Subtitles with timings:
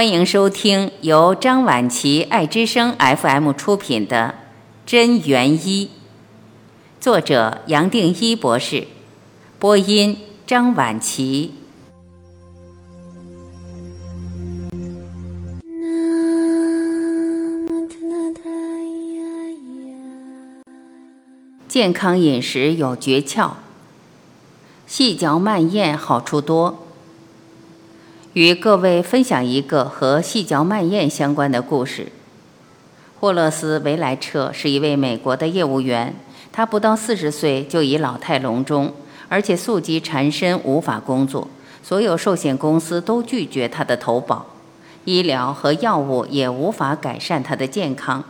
[0.00, 4.34] 欢迎收听由张晚琪爱之声 FM 出品的
[4.90, 5.86] 《真元一》，
[6.98, 8.86] 作者杨定一博士，
[9.58, 10.16] 播音
[10.46, 11.52] 张晚琪。
[21.68, 23.50] 健康饮食有诀窍，
[24.86, 26.86] 细嚼慢咽好处多。
[28.34, 32.06] 与各位分享一个和细嚼慢咽相关的故事。
[33.18, 36.14] 霍勒斯·维莱彻是一位美国的业务员，
[36.52, 38.94] 他不到四十岁就已老态龙钟，
[39.28, 41.48] 而且宿疾缠身，无法工作。
[41.82, 44.46] 所有寿险公司都拒绝他的投保，
[45.06, 48.22] 医疗和药物也无法改善他的健康。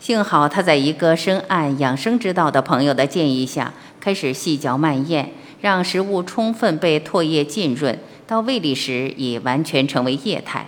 [0.00, 5.30] 幸好他在一个深谙养生之道的朋友的建议下，开始细嚼慢咽，
[5.64, 7.98] 让食物充分被唾液浸润。
[8.26, 10.66] 到胃里时已完全成为液态。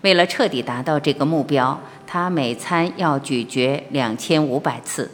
[0.00, 5.12] 为了彻底达到这个目标，他每餐要咀嚼两千五百次，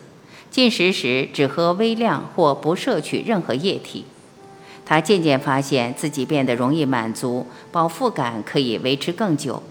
[0.50, 4.06] 进食时只喝微量或不摄取任何液体。
[4.86, 9.62] 他渐渐发现自己变得容易满足，饱腹感可以维持更久，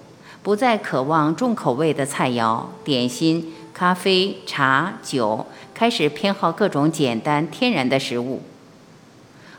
[0.43, 8.43] 不再渴望重口味的菜肴、点心、咖啡、茶、酒，开始偏好各种简单天然的食物。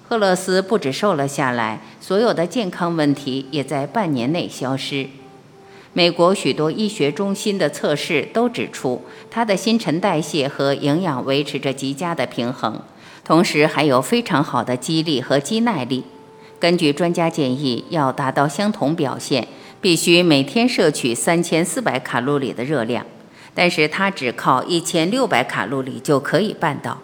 [0.09, 5.07] 赫勒斯不止瘦了下来，所有的健康问题也在半年内消失。
[5.93, 12.81] 美国许多医学中心的测试都指出，他的新陈代谢和营养维持着极佳的平衡，
[13.23, 16.05] 同时还有非常好的肌力和肌耐力。
[16.59, 19.47] 根据专家建议，要达到相同表现，
[19.83, 23.05] 必须每天摄取三千四百卡路里的热量，
[23.55, 26.97] 但是他只靠一千六百卡路里就可以办到。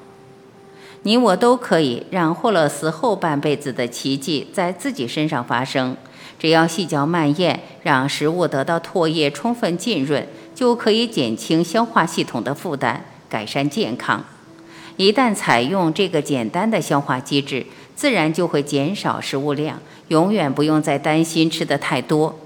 [1.05, 5.97] 你我都可以让霍勒斯后半辈子的奇迹在自己身上发生。
[6.39, 14.25] 只要细嚼慢咽，让食物得到唾液充分浸润，就可以减轻消化系统的负担，改善健康。
[14.97, 22.39] 一旦采用这个简单的消化机制，自然就会减少食物量，永远不用再担心吃的太多，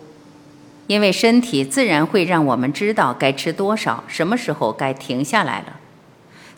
[0.88, 5.76] 因为身体自然会让我们知道该吃多少，什么时候该停下来了。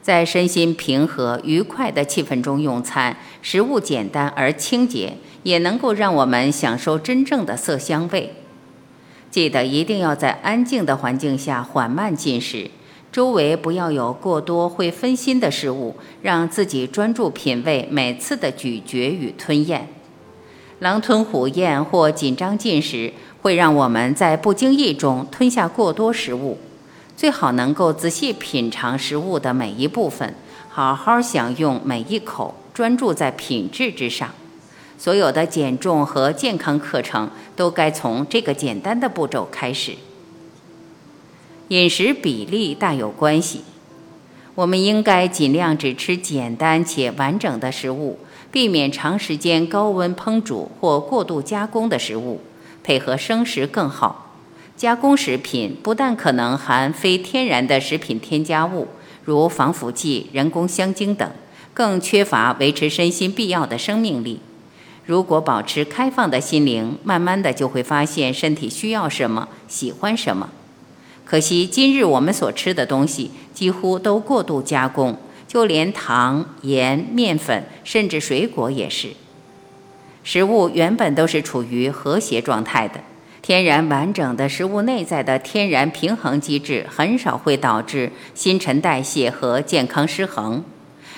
[0.02, 8.34] 在身心平和、愉快的气氛中用餐，食物简单而清洁，也能够让我们享受真正的色香味。
[9.30, 12.70] 记得一定要在安静的环境下缓慢进食，
[13.12, 19.86] 周围不要有过多会分心的事物，让自己专注品味每次的咀嚼与吞咽。
[20.80, 23.12] 狼吞虎咽或紧张进食，
[23.42, 26.56] 会让我们在不经意中吞下过多食物。
[27.20, 30.34] 最好能够仔细品尝食物的每一部分，
[30.70, 34.30] 好好享用每一口，专注在品质之上。
[34.96, 39.96] 所有的减重和健康课程都该从这个简单的步骤开始。
[41.68, 43.64] 饮食比例大有关系，
[44.54, 48.18] 我们应该尽量只吃简单且完整的食物，
[48.50, 52.40] 避免长时间高温烹煮或过度加工的食物，
[52.82, 54.29] 配合生食更好。
[54.80, 58.88] 加工食品不但可能含非天然的食品添加物，
[59.26, 61.30] 如防腐剂、人工香精等，
[61.74, 64.40] 更缺乏维持身心必要的生命力。
[65.04, 70.48] 如果保持开放的心灵，慢慢的就会发现身体需要什么，喜欢什么。
[71.26, 79.08] 可惜今日我们所吃的东西几乎都过度加工，就连糖、盐、面粉，甚至水果也是。
[80.24, 83.02] 食物原本都是处于和谐状态的。
[83.42, 90.62] 天然完整的食物内在的天然平衡机制很少会导致新陈代谢和健康失衡。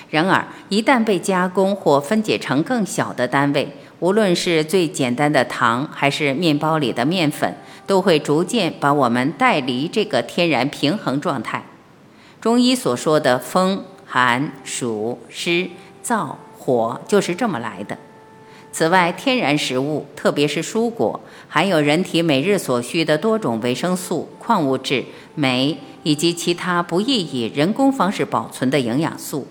[0.09, 3.67] 然而，一旦被加工或分解成更小的单位，
[3.99, 11.63] 无论是最简单的糖，还是面包里的面粉，都会逐渐把我们带离这个天然平衡状态。
[12.39, 15.67] 中医所说的风、寒、暑、湿、
[16.03, 17.97] 燥、火，就是这么来的。
[18.73, 25.05] 此外，天然食物，特别是蔬果，含有人体每日所需的多种维生素、矿物质、
[25.35, 29.47] 酶以及其他不易以人工方式保存的营养素。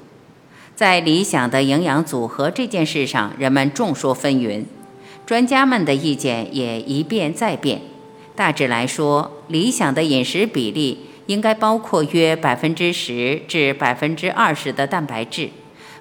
[0.74, 4.64] 在理想的营养组合这件事上，人们众说纷纭，
[5.24, 7.80] 专家们的意见也一变再变。
[8.34, 15.50] 大致来说，理想的饮食比例应该包括约百分之十至百分之二十的蛋白质。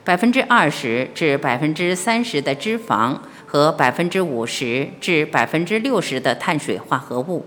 [0.03, 3.15] 百分之二十至百分之三十的脂肪
[3.45, 7.45] 和百分之五十至百分之六十的碳水化合物。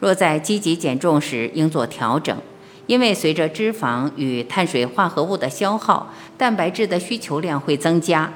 [0.00, 2.36] 若在积极减重时应做调整，
[2.86, 8.32] 因为随着脂肪与碳水化合物的消耗，蛋白质的需求量会增加。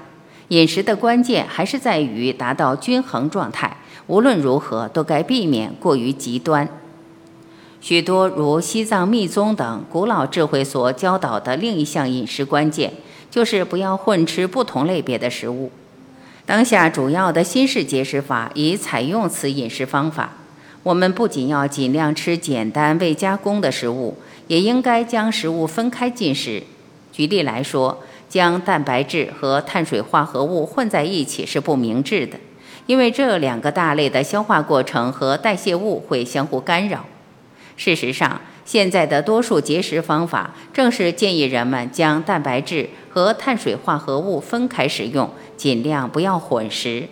[0.48, 3.76] 饮食的关键还是在于达到均衡状态，
[4.08, 6.68] 无论如何都该避免过于极端。
[7.80, 12.92] 许多如西藏密宗等古老智慧所教导的另一项饮食关键，
[13.30, 15.70] 就是不要混吃不同类别的食物。
[16.44, 20.32] 当下主要的新式节食法已采用此饮食方法。
[20.82, 24.16] 我们不仅要尽量吃简单未加工的食物，
[24.46, 26.62] 也应该将食物分开进食。
[27.12, 32.38] 举例来说，将蛋白质和碳水化合物混在一起是不明智的，
[32.86, 37.04] 因为这两个大类的消化过程和代谢物会相互干扰。
[37.76, 47.08] 事实上，现在的多数节食方法正是建议人们将蛋白质和碳水化合物分开使用，尽量不要混食。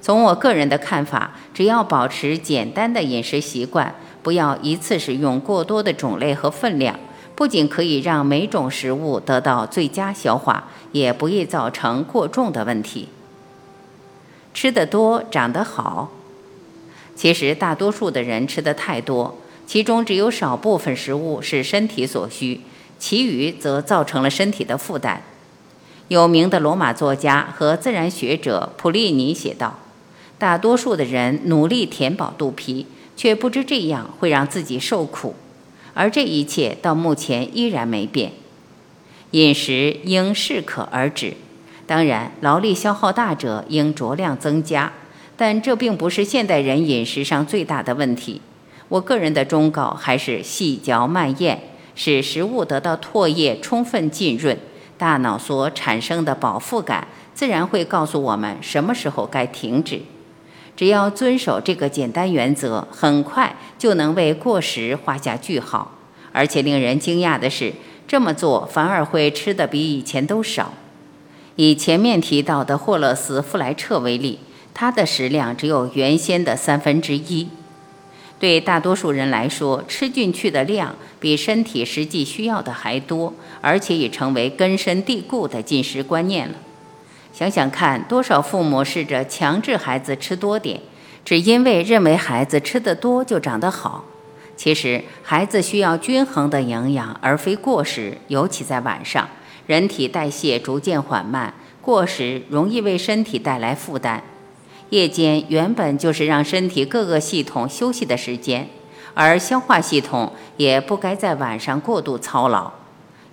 [0.00, 6.98] 从我个人的看法，只要保持简单的饮食习惯，不要一次使用过多的种类和分量，
[7.34, 13.08] 不仅可以让每种食物得到最佳消化，也不易造成过重的问题。
[14.54, 16.10] 吃得多长得好，
[17.14, 19.36] 其实大多数的人吃的太多。
[19.66, 22.62] 其中只有少部分食物是身体所需，
[22.98, 25.22] 其余则造成了身体的负担。
[26.08, 29.78] 有名的罗马作家和自然学者普利尼写道
[30.38, 32.86] ：“大多数的人努力填饱肚皮，
[33.16, 35.34] 却不知这样会让自己受苦，
[35.94, 38.32] 而这一切到目前依然没变。
[39.32, 41.34] 饮食应适可而止，
[41.86, 44.92] 当然劳力消耗大者应酌量增加，
[45.36, 48.40] 但这并不是现代人饮食上最大的问题。”
[48.88, 51.60] 我个人的忠告还是细嚼慢咽，
[52.00, 54.56] 使食物得到唾液充分浸润，
[54.96, 60.00] 大脑所产生的饱腹感自然会告诉我们什么时候该停止。
[60.76, 65.96] 只要遵守这个简单原则，很快就能为过食画下句号。
[66.30, 67.72] 而且令人惊讶的是，
[68.06, 70.72] 这么做反而会吃的比以前都少。
[71.56, 74.38] 以前面提到的霍勒斯·富莱彻为例，
[74.72, 77.48] 他的食量只有原先的三分之一。
[78.38, 86.54] 对大多数人来说，吃进去的量比身体实际需要的还多，而且已成为根深蒂固的进食观念了。
[87.32, 90.80] 想想看，多少父母试着强制孩子吃多点，
[91.24, 94.04] 只因为认为孩子吃得多就长得好。
[94.56, 98.18] 其实，孩子需要均衡的营养，而非过食。
[98.26, 99.28] 尤其在晚上，
[99.66, 104.22] 人体代谢逐渐缓慢，过食容易为身体带来负担。
[104.90, 108.68] 夜间原本就是让身体各个系统休息的时间，
[109.14, 112.72] 而消化系统也不该在晚上过度操劳。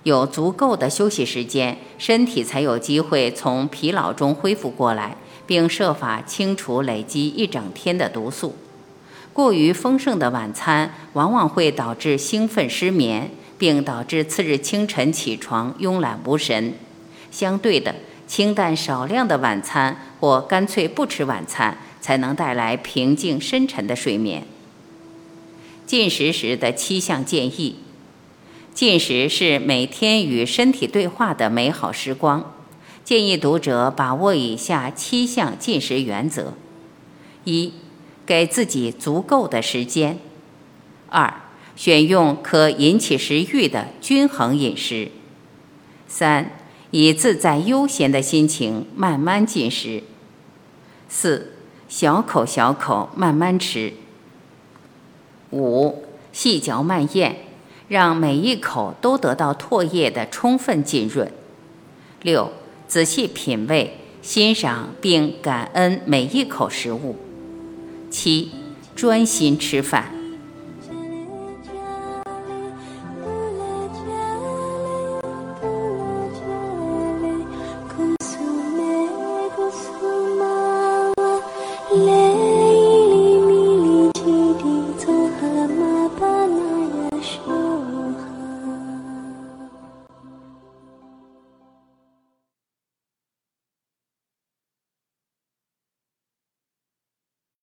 [0.02, 5.16] 有足够的休息时间，身体才有机会从疲劳中恢复过来，
[5.46, 8.54] 并设法清除累积一整天的毒素。
[9.32, 16.74] 过于丰盛的晚餐往往会导致兴奋失眠，并导致次日清晨起床慵懒无神。
[17.32, 17.94] 相对的，
[18.26, 24.44] 清淡少量的晚餐，或干脆不吃晚餐，才能带来平静深沉的睡眠。
[25.86, 27.76] 进食时的七项建议：
[28.74, 32.52] 进食是每天与身体对话的美好时光。
[33.04, 36.54] 建议读者把握以下七项进食原则：
[37.44, 37.72] 一、
[38.26, 40.16] 给自己足够的时间；
[41.08, 41.32] 二、
[41.76, 45.10] 选用可引起食欲的均衡饮食；
[46.08, 46.50] 三。
[46.98, 50.02] 以自在悠闲的心情慢慢进食。
[51.10, 51.52] 四，
[51.90, 53.92] 小口小口慢慢吃。
[55.50, 57.34] 五，细嚼慢咽，
[57.88, 61.30] 让每一口都得到唾液的充分浸润。
[62.22, 62.50] 六，
[62.88, 67.16] 仔细品味、欣赏并感恩每一口食物。
[68.08, 68.52] 七，
[68.94, 70.15] 专心吃饭。
[81.96, 82.35] live.